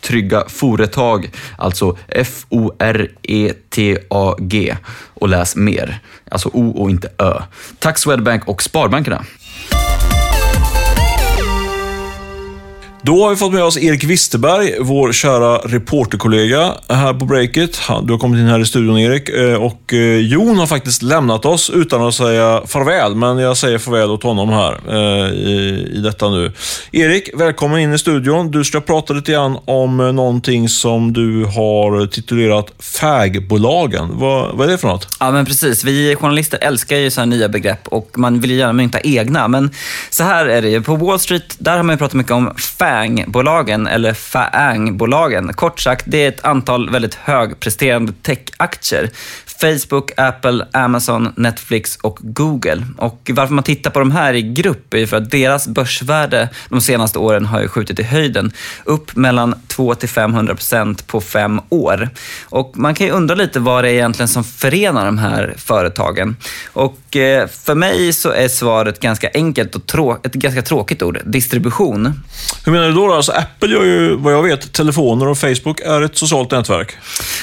[0.00, 3.16] trygga företag, alltså F-O-R-E-T-A-G
[5.20, 6.00] och läs mer.
[6.30, 7.42] Alltså O och inte Ö.
[7.78, 9.24] Tack Swedbank och Sparbankerna.
[13.08, 17.80] Då har vi fått med oss Erik Wisterberg, vår kära reporterkollega här på Breakit.
[18.02, 21.44] Du har kommit in här i studion Erik eh, och eh, Jon har faktiskt lämnat
[21.44, 26.00] oss utan att säga farväl, men jag säger farväl åt honom här eh, i, i
[26.00, 26.52] detta nu.
[26.92, 28.50] Erik, välkommen in i studion.
[28.50, 34.08] Du ska prata lite grann om någonting som du har titulerat FAG-bolagen.
[34.12, 35.08] Vad, vad är det för något?
[35.20, 35.84] Ja, men precis.
[35.84, 39.70] Vi journalister älskar ju så nya begrepp och man vill ju gärna mynta egna, men
[40.10, 40.82] så här är det ju.
[40.82, 45.52] På Wall Street, där har man pratat mycket om FAG FAANG-bolagen, eller FAANG-bolagen.
[45.52, 49.10] Kort sagt, det är ett antal väldigt högpresterande techaktier.
[49.60, 52.86] Facebook, Apple, Amazon, Netflix och Google.
[52.96, 56.80] Och varför man tittar på de här i grupp är för att deras börsvärde de
[56.80, 58.52] senaste åren har ju skjutit i höjden.
[58.84, 62.10] Upp mellan 2 till 500 procent på fem år.
[62.44, 66.36] Och man kan ju undra lite vad det är egentligen som förenar de här företagen.
[66.72, 71.20] Och eh, för mig så är svaret ganska enkelt och ett ganska tråkigt ord.
[71.24, 72.22] Distribution.
[72.64, 73.12] Hur menar du då?
[73.12, 76.96] Alltså, Apple gör ju, vad jag vet, telefoner och Facebook är ett socialt nätverk.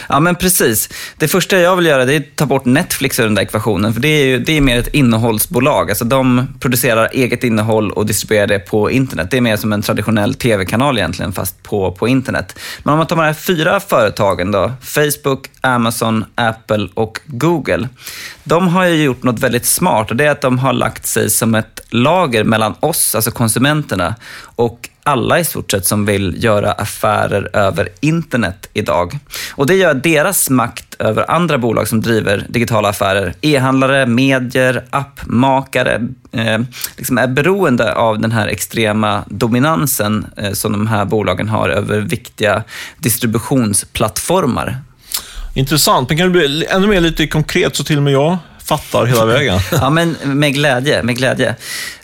[0.10, 0.90] Ja, men precis.
[1.18, 3.94] Det första jag vill göra det är att ta bort Netflix ur den där ekvationen.
[3.94, 5.90] För det är, ju, det är mer ett innehållsbolag.
[5.90, 9.32] Alltså de producerar eget innehåll och distribuerar det på internet.
[9.32, 12.60] Det är mer som en traditionell tv-kanal egentligen, fast på, på internet.
[12.84, 17.90] Men om man tar de här fyra företagen då, Facebook, Amazon, Apple och Google.
[18.44, 21.30] De har ju gjort något väldigt smart och det är att de har lagt sig
[21.30, 24.16] som ett lager mellan oss, alltså konsumenterna,
[24.56, 29.20] och alla i stort sett som vill göra affärer över internet idag.
[29.52, 36.08] Och det gör deras makt över andra bolag som driver digitala affärer, e-handlare, medier, appmakare,
[36.32, 36.60] eh,
[36.98, 42.00] liksom är beroende av den här extrema dominansen eh, som de här bolagen har över
[42.00, 42.64] viktiga
[42.98, 44.78] distributionsplattformar.
[45.54, 49.06] Intressant, men kan du bli ännu mer lite konkret så till och med jag fattar
[49.06, 49.60] hela vägen?
[49.72, 51.56] ja, men med glädje, med glädje.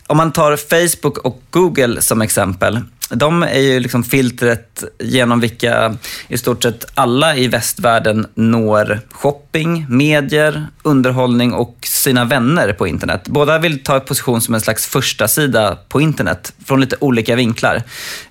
[0.07, 2.79] Om man tar Facebook och Google som exempel
[3.11, 5.95] de är ju liksom filtret genom vilka
[6.27, 13.21] i stort sett alla i västvärlden når shopping, medier, underhållning och sina vänner på internet.
[13.25, 17.83] Båda vill ta position som en slags första sida på internet från lite olika vinklar.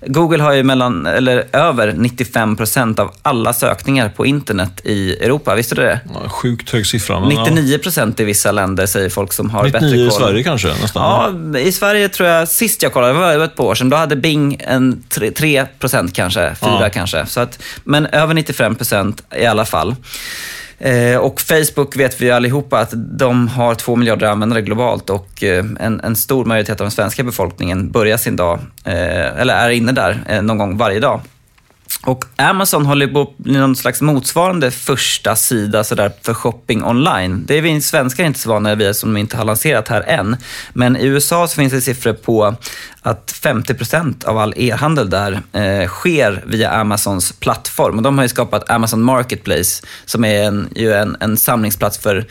[0.05, 5.55] Google har ju mellan, eller över 95 procent av alla sökningar på internet i Europa.
[5.55, 5.99] Visste du det?
[6.13, 7.29] Ja, sjukt hög siffra.
[7.29, 10.07] 99 procent i vissa länder säger folk som har 99 bättre koll.
[10.07, 10.67] i Sverige kanske?
[10.67, 11.51] Nästan.
[11.53, 13.97] Ja, i Sverige tror jag, sist jag kollade, det var ett par år sedan, då
[13.97, 16.89] hade Bing en 3 procent kanske, 4 ja.
[16.93, 17.25] kanske.
[17.25, 19.95] Så att, men över 95 procent i alla fall.
[20.83, 25.65] Eh, och Facebook vet vi allihopa att de har två miljarder användare globalt och eh,
[25.79, 29.91] en, en, stor majoritet av den svenska befolkningen börjar sin dag, eh, eller är inne
[29.91, 31.21] där någon gång varje dag.
[32.03, 37.43] Och Amazon håller på att bli någon slags motsvarande första sida sådär för shopping online.
[37.47, 40.37] Det är vi svenskar inte så vana vid som de inte har lanserat här än.
[40.73, 42.55] Men i USA så finns det siffror på
[43.01, 47.97] att 50 procent av all e-handel där eh, sker via Amazons plattform.
[47.97, 52.25] Och de har ju skapat Amazon Marketplace som är en, ju en, en samlingsplats för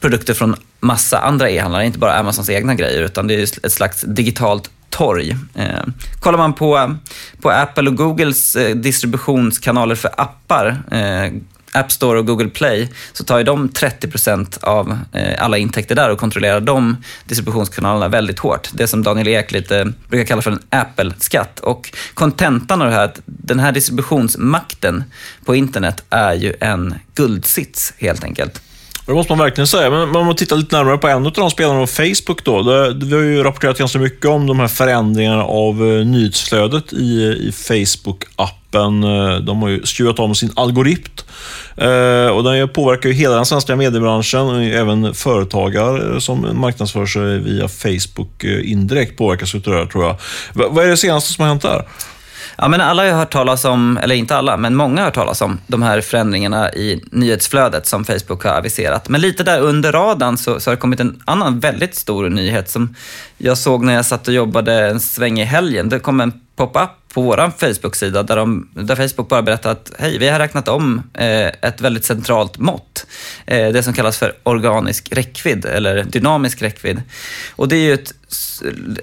[0.00, 4.00] produkter från massa andra e-handlare, inte bara Amazons egna grejer, utan det är ett slags
[4.00, 5.36] digitalt torg.
[5.54, 5.84] Eh,
[6.20, 6.96] kollar man på,
[7.44, 11.32] på Apple och Googles eh, distributionskanaler för appar, eh,
[11.72, 16.10] App Store och Google Play, så tar ju de 30% av eh, alla intäkter där
[16.10, 18.68] och kontrollerar de distributionskanalerna väldigt hårt.
[18.72, 21.60] Det som Daniel Ek lite brukar kalla för en Apple-skatt.
[21.60, 25.04] Och kontentan av det här att den här distributionsmakten
[25.44, 28.62] på internet är ju en guldsits helt enkelt.
[29.06, 29.90] Det måste man verkligen säga.
[29.90, 32.62] Men om man tittar lite närmare på en av de spelarna, Facebook då.
[32.62, 37.22] Det, vi har ju rapporterat ganska mycket om de här förändringarna av eh, nyhetsflödet i,
[37.22, 39.04] i Facebook-appen.
[39.04, 41.12] Eh, de har ju skruvat om sin algoritm.
[41.76, 44.48] Eh, och den påverkar ju hela den svenska mediebranschen.
[44.72, 50.16] Även företagare som marknadsför sig via Facebook indirekt påverkas av det här, tror jag.
[50.54, 51.84] V vad är det senaste som har hänt där?
[52.58, 55.40] Ja, men alla har hört talas om, eller inte alla, men många har hört talas
[55.40, 59.08] om de här förändringarna i nyhetsflödet som Facebook har aviserat.
[59.08, 62.70] Men lite där under radarn så, så har det kommit en annan väldigt stor nyhet
[62.70, 62.94] som
[63.38, 65.88] jag såg när jag satt och jobbade en sväng i helgen.
[65.88, 70.18] Det kom en pop-up på vår Facebook-sida där, de, där Facebook bara berättar att hej,
[70.18, 73.06] vi har räknat om eh, ett väldigt centralt mått.
[73.46, 77.02] Eh, det som kallas för organisk räckvidd eller dynamisk räckvidd.
[77.56, 78.12] Och det är ju ett,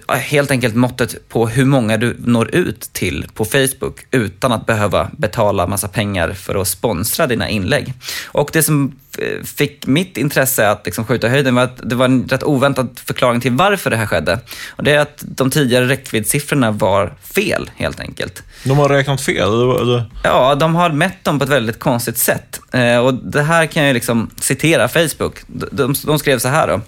[0.07, 5.09] helt enkelt måttet på hur många du når ut till på Facebook utan att behöva
[5.17, 7.93] betala massa pengar för att sponsra dina inlägg.
[8.25, 8.95] Och det som
[9.43, 13.41] fick mitt intresse att liksom skjuta höjden var att det var en rätt oväntad förklaring
[13.41, 14.39] till varför det här skedde.
[14.69, 18.43] Och det är att de tidigare räckviddssiffrorna var fel, helt enkelt.
[18.63, 19.49] De har räknat fel?
[19.81, 20.05] Eller?
[20.23, 22.59] Ja, de har mätt dem på ett väldigt konstigt sätt.
[22.71, 25.39] Eh, och det här kan jag liksom citera Facebook.
[25.47, 26.81] De, de skrev så här då.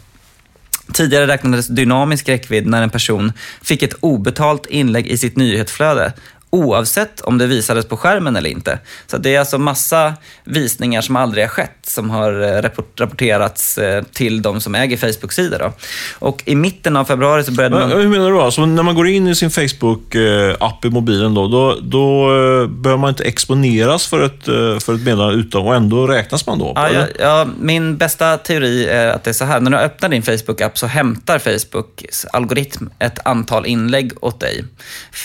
[0.92, 6.14] Tidigare räknades dynamisk räckvidd när en person fick ett obetalt inlägg i sitt nyhetsflöde
[6.54, 8.80] oavsett om det visades på skärmen eller inte.
[9.08, 10.14] Så det är alltså massa
[10.44, 12.62] visningar som aldrig har skett som har eh,
[12.96, 15.72] rapporterats eh, till de som äger Facebook-sidor.
[16.20, 17.92] Och i mitten av februari så började man...
[17.92, 18.40] Hur menar du?
[18.40, 22.98] Alltså, när man går in i sin Facebook-app i mobilen, då, då, då eh, behöver
[22.98, 24.44] man inte exponeras för ett,
[24.84, 26.74] för ett meddelande utan och ändå räknas man då?
[26.76, 29.60] Ja, ja, ja, min bästa teori är att det är så här.
[29.60, 34.64] När du öppnar din Facebook-app så hämtar Facebooks algoritm ett antal inlägg åt dig.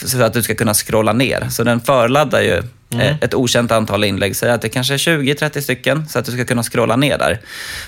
[0.04, 1.46] Så att du ska kunna scrolla ner.
[1.50, 3.06] Så den förladdar ju Mm.
[3.06, 4.36] Eh, ett okänt antal inlägg.
[4.36, 7.40] Säg att det kanske är 20-30 stycken så att du ska kunna scrolla ner där.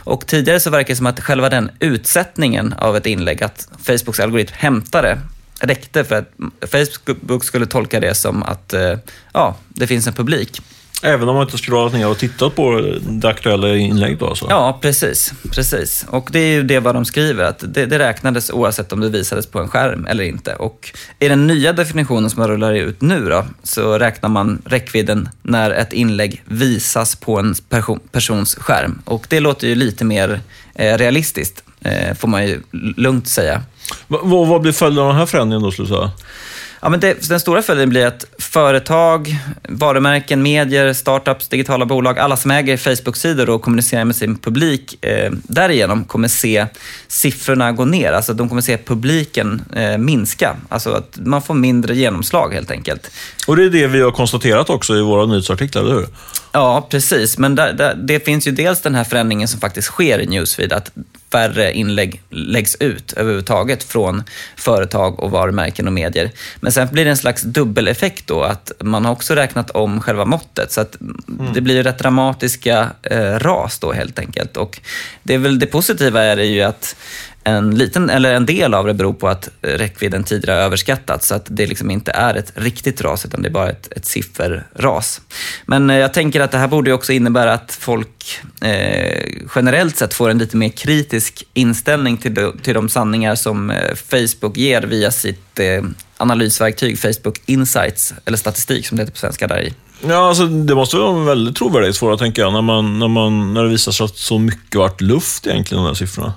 [0.04, 4.20] Och tidigare så verkar det som att själva den utsättningen av ett inlägg, att Facebooks
[4.20, 5.18] algoritm hämtar det,
[5.66, 6.32] räckte för att
[6.70, 8.98] Facebook skulle tolka det som att eh,
[9.32, 10.62] ja, det finns en publik.
[11.02, 14.46] Även om man inte scrollat ner och tittat på det aktuella inlägget då alltså?
[14.48, 15.32] Ja, precis.
[15.54, 16.06] precis.
[16.08, 19.08] Och det är ju det vad de skriver, att det, det räknades oavsett om det
[19.08, 20.54] visades på en skärm eller inte.
[20.54, 25.28] Och i den nya definitionen som man rullar ut nu då, så räknar man räckvidden
[25.42, 29.02] när ett inlägg visas på en person, persons skärm.
[29.04, 30.40] Och det låter ju lite mer
[30.74, 32.60] eh, realistiskt, eh, får man ju
[32.96, 33.62] lugnt säga.
[34.08, 36.10] Va, vad blir följden av den här förändringen då, skulle du säga?
[36.82, 39.36] Ja, men det, den stora följden blir att företag,
[39.68, 45.32] varumärken, medier, startups, digitala bolag, alla som äger Facebook-sidor och kommunicerar med sin publik, eh,
[45.32, 46.66] därigenom kommer se
[47.08, 48.12] siffrorna gå ner.
[48.12, 50.56] Alltså de kommer se publiken eh, minska.
[50.68, 53.10] Alltså att man får mindre genomslag helt enkelt.
[53.46, 56.06] Och det är det vi har konstaterat också i våra nyhetsartiklar, eller hur?
[56.52, 57.38] Ja, precis.
[57.38, 60.72] Men där, där, det finns ju dels den här förändringen som faktiskt sker i Newsfeed,
[60.72, 60.90] att
[61.32, 64.22] färre inlägg läggs ut överhuvudtaget från
[64.56, 66.30] företag och varumärken och medier.
[66.60, 70.24] Men sen blir det en slags dubbeleffekt då, att man har också räknat om själva
[70.24, 70.72] måttet.
[70.72, 71.52] Så att mm.
[71.54, 74.56] det blir rätt dramatiska eh, ras då helt enkelt.
[74.56, 74.80] Och
[75.22, 76.96] det, är väl, det positiva är ju att
[77.50, 81.34] en, liten, eller en del av det beror på att räckvidden tidigare har överskattats, så
[81.34, 85.20] att det liksom inte är ett riktigt ras, utan det är bara ett, ett sifferras.
[85.66, 90.14] Men eh, jag tänker att det här borde också innebära att folk eh, generellt sett
[90.14, 94.82] får en lite mer kritisk inställning till de, till de sanningar som eh, Facebook ger
[94.82, 95.82] via sitt eh,
[96.16, 99.74] analysverktyg Facebook Insights, eller statistik som det heter på svenska där i.
[100.08, 103.62] Ja, alltså, det måste vara en väldigt trovärdighetsfråga, tänker jag, när, man, när, man, när
[103.62, 106.34] det visar sig att så mycket varit luft egentligen, de här siffrorna.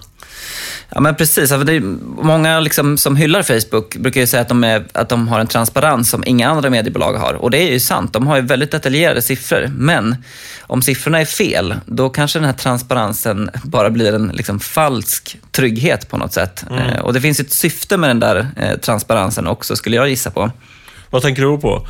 [0.89, 1.51] Ja, men precis.
[1.51, 1.79] Alltså det
[2.21, 5.47] många liksom som hyllar Facebook brukar ju säga att de, är, att de har en
[5.47, 7.34] transparens som inga andra mediebolag har.
[7.34, 8.13] Och det är ju sant.
[8.13, 9.71] De har ju väldigt detaljerade siffror.
[9.77, 10.15] Men
[10.62, 16.10] om siffrorna är fel, då kanske den här transparensen bara blir en liksom falsk trygghet
[16.10, 16.65] på något sätt.
[16.69, 16.89] Mm.
[16.89, 20.32] Eh, och det finns ett syfte med den där eh, transparensen också, skulle jag gissa
[20.32, 20.51] på.
[21.10, 21.88] Vad tänker du på?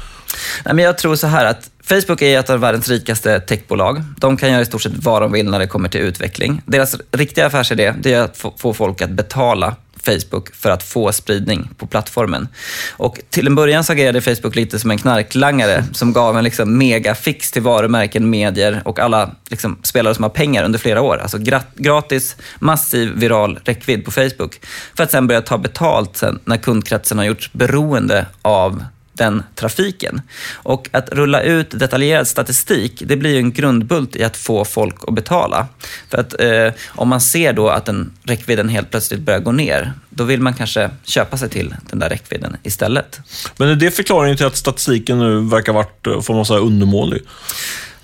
[0.65, 4.03] Nej, men jag tror så här att Facebook är ett av världens rikaste techbolag.
[4.17, 6.61] De kan göra i stort sett vad de vill när det kommer till utveckling.
[6.65, 11.69] Deras riktiga affärsidé det är att få folk att betala Facebook för att få spridning
[11.77, 12.47] på plattformen.
[12.91, 16.77] Och till en början så agerade Facebook lite som en knarklangare som gav en liksom
[16.77, 21.17] megafix till varumärken, medier och alla liksom spelare som har pengar under flera år.
[21.17, 21.37] Alltså
[21.75, 24.59] gratis, massiv viral räckvidd på Facebook.
[24.95, 28.83] För att sen börja ta betalt sen när kundkretsen har gjorts beroende av
[29.13, 30.21] den trafiken.
[30.53, 34.95] Och att rulla ut detaljerad statistik, det blir ju en grundbult i att få folk
[35.07, 35.67] att betala.
[36.09, 39.93] För att eh, om man ser då att den räckvidden helt plötsligt börjar gå ner,
[40.09, 43.19] då vill man kanske köpa sig till den där räckvidden istället.
[43.57, 47.21] Men är det förklaringen till att statistiken nu verkar varit, eh, får man säga, undermålig?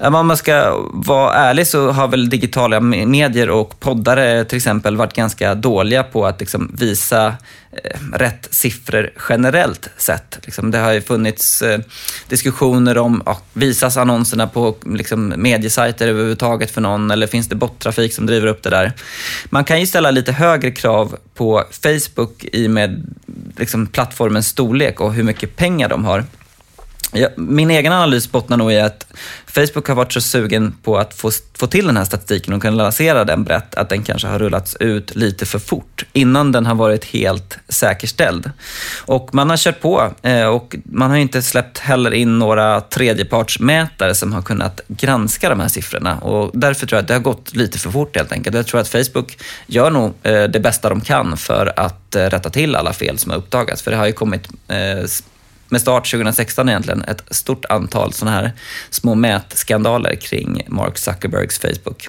[0.01, 5.13] Om man ska vara ärlig så har väl digitala medier och poddare till exempel varit
[5.13, 7.27] ganska dåliga på att liksom visa
[7.71, 10.39] eh, rätt siffror generellt sett.
[10.43, 11.79] Liksom det har ju funnits eh,
[12.27, 18.13] diskussioner om, ja, visas annonserna på liksom, mediesajter överhuvudtaget för någon eller finns det bottrafik
[18.13, 18.93] som driver upp det där?
[19.45, 23.15] Man kan ju ställa lite högre krav på Facebook i med
[23.57, 26.23] liksom, plattformens storlek och hur mycket pengar de har.
[27.12, 29.06] Ja, min egen analys bottnar nog i att
[29.45, 32.76] Facebook har varit så sugen på att få, få till den här statistiken och kunna
[32.76, 36.76] lansera den brett att den kanske har rullats ut lite för fort innan den har
[36.76, 38.52] varit helt säkerställd.
[39.06, 44.15] Och man har kört på eh, och man har inte släppt heller in några tredjepartsmätare
[44.15, 47.56] som har kunnat granska de här siffrorna och därför tror jag att det har gått
[47.56, 48.56] lite för fort helt enkelt.
[48.56, 52.50] Jag tror att Facebook gör nog eh, det bästa de kan för att eh, rätta
[52.50, 53.82] till alla fel som har uppdagats.
[53.82, 55.04] För det har ju kommit eh,
[55.69, 58.53] med start 2016 egentligen, ett stort antal sådana här
[58.89, 62.08] små mätskandaler kring Mark Zuckerbergs Facebook.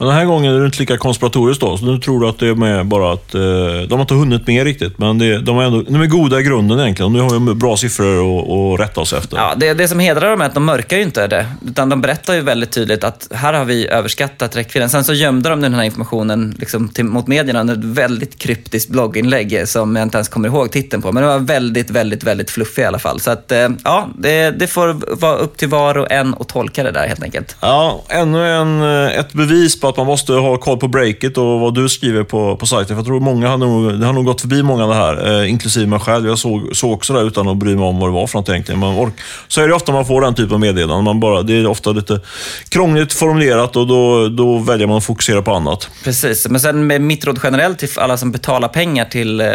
[0.00, 2.38] Men den här gången är det inte lika konspiratoriskt då, så nu tror du att
[2.38, 3.40] det är med bara att eh,
[3.88, 6.42] de har inte hunnit med riktigt, men det, de, är ändå, de är goda i
[6.42, 7.12] grunden egentligen.
[7.12, 9.36] Nu har vi bra siffror att, rätta oss efter.
[9.36, 12.00] Ja, det, det som hedrar dem är att de mörkar ju inte det, utan de
[12.00, 14.90] berättar ju väldigt tydligt att här har vi överskattat räckvidden.
[14.90, 18.90] Sen så gömde de den här informationen liksom till, mot medierna under ett väldigt kryptiskt
[18.90, 22.50] blogginlägg som jag inte ens kommer ihåg titeln på, men det var väldigt, väldigt, väldigt
[22.50, 23.20] fluffigt i alla fall.
[23.20, 26.82] Så att, eh, ja, det, det får vara upp till var och en att tolka
[26.82, 27.56] det där helt enkelt.
[27.60, 31.60] Ja, ännu en, eh, ett bevis på att man måste ha koll på breaket och
[31.60, 32.88] vad du skriver på, på sajten.
[32.88, 35.50] För jag tror många har nog, det har nog gått förbi många det här, eh,
[35.50, 36.26] inklusive mig själv.
[36.26, 38.48] Jag såg, såg också det utan att bry mig om vad det var för något
[38.48, 38.80] egentligen.
[38.80, 39.14] Man ork,
[39.48, 41.04] så är det ofta man får den typen av meddelanden.
[41.04, 42.20] Man bara, det är ofta lite
[42.68, 45.88] krångligt formulerat och då, då väljer man att fokusera på annat.
[46.04, 49.46] Precis, men sen med mitt råd generellt till alla som betalar pengar till eh,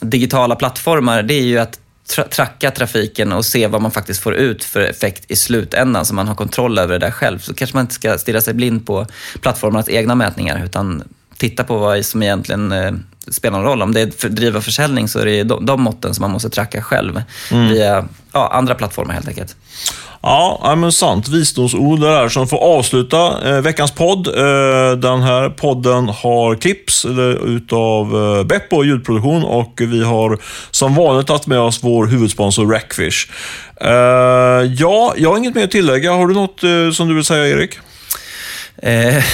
[0.00, 1.78] digitala plattformar, det är ju att
[2.10, 6.14] tra tracka trafiken och se vad man faktiskt får ut för effekt i slutändan så
[6.14, 7.38] man har kontroll över det där själv.
[7.38, 9.06] Så kanske man inte ska stirra sig blind på
[9.40, 11.02] plattformarnas egna mätningar utan
[11.36, 12.92] titta på vad som egentligen eh,
[13.28, 13.82] spelar någon roll.
[13.82, 16.50] Om det är för driva försäljning så är det de, de måtten som man måste
[16.50, 19.56] tracka själv via ja, andra plattformar helt enkelt.
[20.22, 21.28] Ja, men sant.
[21.28, 24.26] Visdomsord där som får avsluta eh, veckans podd.
[24.26, 30.38] Eh, den här podden har klipps eller, utav eh, Beppo ljudproduktion och vi har
[30.70, 33.30] som vanligt haft med oss vår huvudsponsor Rackfish.
[33.80, 33.90] Eh,
[34.78, 36.12] ja, jag har inget mer att tillägga.
[36.12, 37.78] Har du något eh, som du vill säga, Erik?
[38.82, 39.24] Eh,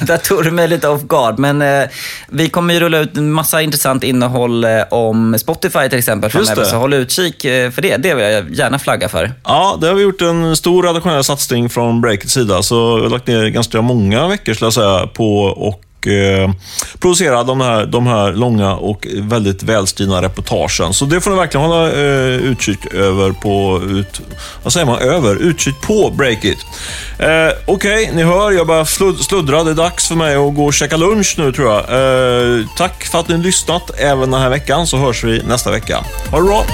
[0.06, 1.88] där tog du mig lite off guard, men eh,
[2.28, 6.64] vi kommer ju rulla ut en massa intressant innehåll eh, om Spotify till exempel framöver,
[6.64, 7.96] så håll utkik eh, för det.
[7.96, 9.32] Det vill jag gärna flagga för.
[9.44, 13.10] Ja, det har vi gjort en stor redaktionell satsning från Breakits sida, så vi har
[13.10, 16.50] lagt ner ganska många veckor skulle jag säga på och eh,
[16.98, 20.94] producera de här, de här långa och väldigt välskrivna reportagen.
[20.94, 24.20] Så det får ni verkligen hålla eh, utkik över på, ut,
[24.62, 26.58] vad säger man, över, utkik på Breakit.
[27.18, 27.28] Eh,
[27.66, 29.64] Okej, ni hör, jag börjar flud- sluddra.
[29.64, 31.80] Det är dags för mig att gå och käka lunch nu tror jag.
[31.80, 35.70] Eh, tack för att ni har lyssnat även den här veckan, så hörs vi nästa
[35.70, 36.04] vecka.
[36.30, 36.64] Ha det bra!